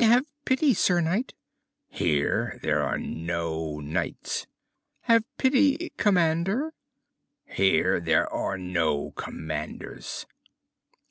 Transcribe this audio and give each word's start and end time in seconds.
"Have 0.00 0.24
pity, 0.46 0.72
Sir 0.72 1.02
Knight!" 1.02 1.34
"Here 1.90 2.58
there 2.62 2.82
are 2.82 2.96
no 2.96 3.78
knights!" 3.78 4.46
"Have 5.02 5.22
pity, 5.36 5.92
Commander!" 5.98 6.72
"Here 7.44 8.00
there 8.00 8.26
are 8.32 8.56
no 8.56 9.10
commanders!" 9.10 10.24